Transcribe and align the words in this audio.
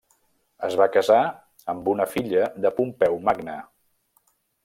Es 0.67 0.75
va 0.79 0.87
casar 0.95 1.17
amb 1.73 1.91
una 1.93 2.07
filla 2.13 2.49
de 2.65 2.71
Pompeu 2.79 3.19
Magne. 3.29 3.59